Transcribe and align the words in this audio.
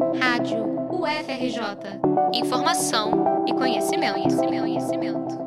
Rádio 0.00 0.64
UFRJ. 0.90 2.00
Informação 2.32 3.44
e 3.46 3.52
conhecimento, 3.52 4.14
conhecimento, 4.14 4.62
conhecimento. 4.62 5.38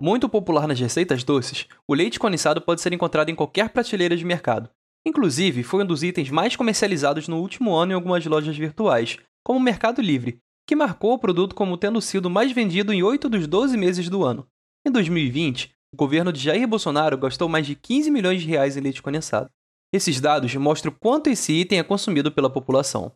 Muito 0.00 0.28
popular 0.28 0.66
nas 0.66 0.80
receitas 0.80 1.22
doces, 1.22 1.68
o 1.86 1.94
leite 1.94 2.18
condensado 2.18 2.60
pode 2.60 2.80
ser 2.80 2.92
encontrado 2.92 3.28
em 3.28 3.34
qualquer 3.36 3.68
prateleira 3.68 4.16
de 4.16 4.24
mercado. 4.24 4.68
Inclusive, 5.06 5.62
foi 5.62 5.84
um 5.84 5.86
dos 5.86 6.02
itens 6.02 6.30
mais 6.30 6.56
comercializados 6.56 7.28
no 7.28 7.38
último 7.38 7.76
ano 7.76 7.92
em 7.92 7.94
algumas 7.94 8.26
lojas 8.26 8.56
virtuais, 8.56 9.18
como 9.44 9.60
o 9.60 9.62
Mercado 9.62 10.02
Livre, 10.02 10.40
que 10.66 10.74
marcou 10.74 11.12
o 11.12 11.18
produto 11.18 11.54
como 11.54 11.76
tendo 11.76 12.00
sido 12.00 12.28
mais 12.28 12.50
vendido 12.50 12.92
em 12.92 13.04
8 13.04 13.28
dos 13.28 13.46
12 13.46 13.76
meses 13.76 14.08
do 14.08 14.24
ano. 14.24 14.48
Em 14.84 14.90
2020, 14.90 15.72
o 15.94 15.96
governo 15.96 16.32
de 16.32 16.40
Jair 16.40 16.66
Bolsonaro 16.66 17.16
gastou 17.16 17.48
mais 17.48 17.64
de 17.64 17.76
15 17.76 18.10
milhões 18.10 18.42
de 18.42 18.48
reais 18.48 18.76
em 18.76 18.80
leite 18.80 19.00
condensado. 19.00 19.48
Esses 19.92 20.20
dados 20.20 20.52
mostram 20.56 20.92
quanto 20.98 21.30
esse 21.30 21.52
item 21.52 21.78
é 21.78 21.84
consumido 21.84 22.32
pela 22.32 22.50
população. 22.50 23.12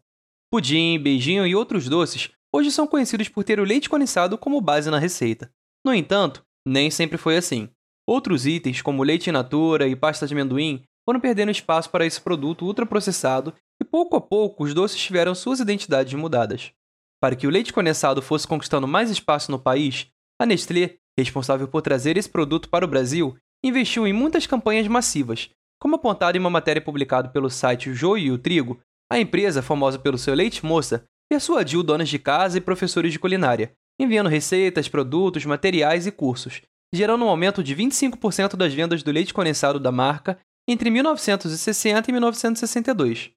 Pudim, 0.52 0.98
beijinho 0.98 1.46
e 1.46 1.54
outros 1.54 1.88
doces 1.88 2.28
hoje 2.52 2.72
são 2.72 2.84
conhecidos 2.84 3.28
por 3.28 3.44
ter 3.44 3.60
o 3.60 3.64
leite 3.64 3.88
condensado 3.88 4.36
como 4.36 4.60
base 4.60 4.90
na 4.90 4.98
receita. 4.98 5.48
No 5.84 5.94
entanto, 5.94 6.44
nem 6.66 6.90
sempre 6.90 7.16
foi 7.16 7.36
assim. 7.36 7.68
Outros 8.04 8.46
itens, 8.46 8.82
como 8.82 9.04
leite 9.04 9.30
in 9.30 9.32
natura 9.32 9.86
e 9.86 9.94
pasta 9.94 10.26
de 10.26 10.34
amendoim, 10.34 10.82
foram 11.08 11.20
perdendo 11.20 11.52
espaço 11.52 11.88
para 11.88 12.04
esse 12.04 12.20
produto 12.20 12.64
ultraprocessado 12.64 13.54
e 13.80 13.84
pouco 13.84 14.16
a 14.16 14.20
pouco 14.20 14.64
os 14.64 14.74
doces 14.74 15.00
tiveram 15.00 15.36
suas 15.36 15.60
identidades 15.60 16.14
mudadas. 16.14 16.72
Para 17.20 17.36
que 17.36 17.46
o 17.46 17.50
leite 17.50 17.72
condensado 17.72 18.20
fosse 18.20 18.48
conquistando 18.48 18.88
mais 18.88 19.08
espaço 19.08 19.52
no 19.52 19.58
país, 19.58 20.08
a 20.40 20.44
Nestlé, 20.44 20.96
responsável 21.16 21.68
por 21.68 21.80
trazer 21.80 22.16
esse 22.16 22.28
produto 22.28 22.68
para 22.68 22.84
o 22.84 22.88
Brasil, 22.88 23.36
investiu 23.62 24.04
em 24.04 24.12
muitas 24.12 24.48
campanhas 24.48 24.88
massivas, 24.88 25.50
como 25.80 25.96
apontado 25.96 26.36
em 26.36 26.40
uma 26.40 26.50
matéria 26.50 26.82
publicada 26.82 27.28
pelo 27.28 27.48
site 27.48 27.94
Joio 27.94 28.26
e 28.26 28.30
o 28.32 28.38
Trigo, 28.38 28.80
a 29.10 29.18
empresa, 29.18 29.60
famosa 29.60 29.98
pelo 29.98 30.16
seu 30.16 30.34
leite 30.34 30.64
moça, 30.64 31.04
persuadiu 31.28 31.82
donas 31.82 32.08
de 32.08 32.18
casa 32.18 32.58
e 32.58 32.60
professores 32.60 33.12
de 33.12 33.18
culinária, 33.18 33.72
enviando 34.00 34.28
receitas, 34.28 34.88
produtos, 34.88 35.44
materiais 35.44 36.06
e 36.06 36.12
cursos, 36.12 36.62
gerando 36.94 37.24
um 37.24 37.28
aumento 37.28 37.62
de 37.62 37.74
25% 37.74 38.56
das 38.56 38.72
vendas 38.72 39.02
do 39.02 39.10
leite 39.10 39.34
condensado 39.34 39.80
da 39.80 39.92
marca 39.92 40.38
entre 40.68 40.90
1960 40.90 42.10
e 42.10 42.12
1962. 42.12 43.30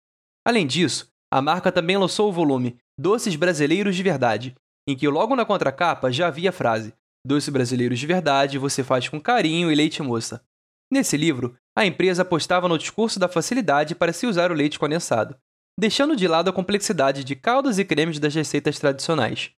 Além 0.45 0.67
disso, 0.67 1.09
a 1.31 1.41
marca 1.41 1.71
também 1.71 1.97
lançou 1.97 2.29
o 2.29 2.33
volume 2.33 2.77
Doces 2.99 3.35
Brasileiros 3.35 3.95
de 3.95 4.03
Verdade, 4.03 4.55
em 4.87 4.95
que 4.95 5.07
logo 5.07 5.35
na 5.35 5.45
contracapa 5.45 6.11
já 6.11 6.27
havia 6.27 6.49
a 6.49 6.53
frase 6.53 6.93
Doces 7.25 7.49
Brasileiros 7.49 7.99
de 7.99 8.05
Verdade 8.05 8.57
você 8.57 8.83
faz 8.83 9.07
com 9.07 9.19
carinho 9.19 9.71
e 9.71 9.75
leite 9.75 10.03
moça. 10.03 10.43
Nesse 10.91 11.15
livro, 11.15 11.55
a 11.75 11.85
empresa 11.85 12.21
apostava 12.21 12.67
no 12.67 12.77
discurso 12.77 13.17
da 13.17 13.29
facilidade 13.29 13.95
para 13.95 14.11
se 14.11 14.27
usar 14.27 14.51
o 14.51 14.53
leite 14.53 14.77
condensado, 14.77 15.35
deixando 15.77 16.15
de 16.15 16.27
lado 16.27 16.49
a 16.49 16.53
complexidade 16.53 17.23
de 17.23 17.35
caldos 17.35 17.79
e 17.79 17.85
cremes 17.85 18.19
das 18.19 18.33
receitas 18.33 18.77
tradicionais. 18.79 19.51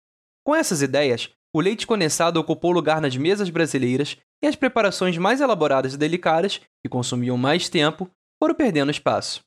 Com 0.45 0.55
essas 0.55 0.81
ideias, 0.81 1.29
o 1.55 1.61
leite 1.61 1.85
condensado 1.85 2.39
ocupou 2.39 2.71
lugar 2.71 2.99
nas 2.99 3.15
mesas 3.15 3.49
brasileiras 3.49 4.17
e 4.43 4.47
as 4.47 4.55
preparações 4.55 5.17
mais 5.17 5.39
elaboradas 5.39 5.93
e 5.93 5.97
delicadas, 5.97 6.59
que 6.81 6.89
consumiam 6.89 7.37
mais 7.37 7.69
tempo, 7.69 8.09
foram 8.41 8.55
perdendo 8.55 8.91
espaço. 8.91 9.41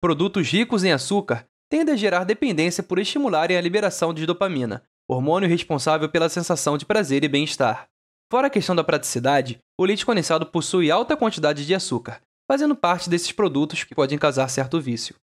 Produtos 0.00 0.48
ricos 0.48 0.84
em 0.84 0.92
açúcar 0.92 1.46
tendem 1.68 1.94
a 1.94 1.96
gerar 1.96 2.24
dependência 2.24 2.82
por 2.82 2.98
estimularem 2.98 3.56
a 3.56 3.60
liberação 3.60 4.14
de 4.14 4.24
dopamina, 4.24 4.82
hormônio 5.08 5.48
responsável 5.48 6.08
pela 6.08 6.28
sensação 6.28 6.78
de 6.78 6.86
prazer 6.86 7.24
e 7.24 7.28
bem-estar. 7.28 7.88
Fora 8.30 8.46
a 8.46 8.50
questão 8.50 8.76
da 8.76 8.84
praticidade, 8.84 9.58
o 9.78 9.84
leite 9.84 10.06
condensado 10.06 10.46
possui 10.46 10.90
alta 10.90 11.16
quantidade 11.16 11.66
de 11.66 11.74
açúcar, 11.74 12.22
fazendo 12.50 12.76
parte 12.76 13.10
desses 13.10 13.32
produtos 13.32 13.84
que 13.84 13.94
podem 13.94 14.18
causar 14.18 14.48
certo 14.48 14.80
vício. 14.80 15.14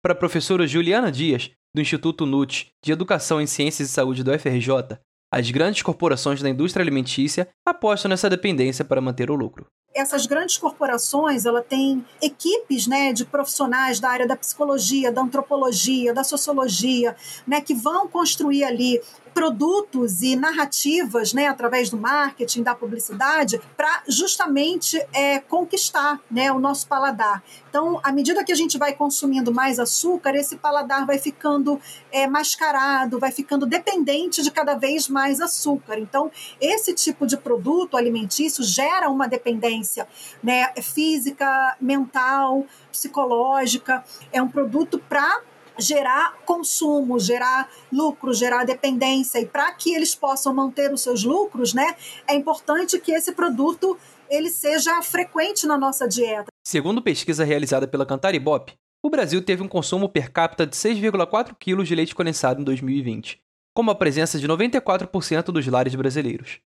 Para 0.00 0.12
a 0.12 0.16
professora 0.16 0.64
Juliana 0.64 1.10
Dias, 1.10 1.50
do 1.74 1.80
Instituto 1.80 2.24
NUT 2.24 2.68
de 2.84 2.92
Educação 2.92 3.40
em 3.40 3.48
Ciências 3.48 3.88
e 3.88 3.92
Saúde 3.92 4.22
do 4.22 4.36
FRJ, 4.38 4.96
as 5.30 5.50
grandes 5.50 5.82
corporações 5.82 6.40
da 6.40 6.48
indústria 6.48 6.84
alimentícia 6.84 7.48
apostam 7.66 8.08
nessa 8.08 8.30
dependência 8.30 8.84
para 8.84 9.00
manter 9.00 9.28
o 9.28 9.34
lucro. 9.34 9.66
Essas 9.92 10.24
grandes 10.24 10.56
corporações 10.56 11.44
ela 11.44 11.62
tem 11.62 12.06
equipes 12.22 12.86
né, 12.86 13.12
de 13.12 13.24
profissionais 13.24 13.98
da 13.98 14.08
área 14.08 14.26
da 14.26 14.36
psicologia, 14.36 15.10
da 15.10 15.22
antropologia, 15.22 16.14
da 16.14 16.22
sociologia, 16.22 17.16
né, 17.44 17.60
que 17.60 17.74
vão 17.74 18.06
construir 18.06 18.62
ali 18.62 19.00
produtos 19.38 20.20
e 20.20 20.34
narrativas, 20.34 21.32
né, 21.32 21.46
através 21.46 21.88
do 21.88 21.96
marketing, 21.96 22.64
da 22.64 22.74
publicidade, 22.74 23.60
para 23.76 24.02
justamente 24.08 25.00
é, 25.12 25.38
conquistar 25.38 26.20
né, 26.28 26.50
o 26.50 26.58
nosso 26.58 26.88
paladar. 26.88 27.40
Então, 27.70 28.00
à 28.02 28.10
medida 28.10 28.42
que 28.42 28.50
a 28.50 28.56
gente 28.56 28.76
vai 28.76 28.94
consumindo 28.94 29.54
mais 29.54 29.78
açúcar, 29.78 30.34
esse 30.34 30.56
paladar 30.56 31.06
vai 31.06 31.20
ficando 31.20 31.80
é, 32.10 32.26
mascarado, 32.26 33.20
vai 33.20 33.30
ficando 33.30 33.64
dependente 33.64 34.42
de 34.42 34.50
cada 34.50 34.74
vez 34.74 35.08
mais 35.08 35.40
açúcar. 35.40 36.00
Então, 36.00 36.32
esse 36.60 36.92
tipo 36.92 37.24
de 37.24 37.36
produto 37.36 37.96
alimentício 37.96 38.64
gera 38.64 39.08
uma 39.08 39.28
dependência 39.28 40.08
né, 40.42 40.72
física, 40.82 41.76
mental, 41.80 42.66
psicológica. 42.90 44.04
É 44.32 44.42
um 44.42 44.48
produto 44.48 44.98
para 45.08 45.42
gerar 45.78 46.36
consumo, 46.44 47.18
gerar 47.18 47.70
lucro, 47.92 48.32
gerar 48.32 48.64
dependência. 48.64 49.38
E 49.38 49.46
para 49.46 49.72
que 49.72 49.94
eles 49.94 50.14
possam 50.14 50.52
manter 50.52 50.92
os 50.92 51.02
seus 51.02 51.24
lucros, 51.24 51.72
né, 51.72 51.96
é 52.26 52.34
importante 52.34 52.98
que 52.98 53.12
esse 53.12 53.32
produto 53.32 53.96
ele 54.28 54.50
seja 54.50 55.00
frequente 55.02 55.66
na 55.66 55.78
nossa 55.78 56.06
dieta. 56.06 56.46
Segundo 56.66 57.02
pesquisa 57.02 57.44
realizada 57.44 57.88
pela 57.88 58.04
Cantaribop, 58.04 58.74
o 59.02 59.10
Brasil 59.10 59.42
teve 59.42 59.62
um 59.62 59.68
consumo 59.68 60.08
per 60.08 60.30
capita 60.30 60.66
de 60.66 60.76
6,4 60.76 61.54
kg 61.58 61.84
de 61.84 61.94
leite 61.94 62.14
condensado 62.14 62.60
em 62.60 62.64
2020, 62.64 63.40
com 63.74 63.88
a 63.88 63.94
presença 63.94 64.38
de 64.38 64.46
94% 64.46 65.44
dos 65.44 65.66
lares 65.66 65.94
brasileiros. 65.94 66.60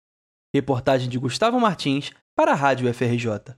Reportagem 0.53 1.09
de 1.09 1.19
Gustavo 1.19 1.59
Martins 1.59 2.11
para 2.35 2.53
a 2.53 2.55
Rádio 2.55 2.91
FRJ. 2.93 3.55